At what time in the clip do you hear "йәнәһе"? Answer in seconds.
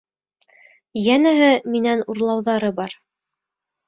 1.01-1.49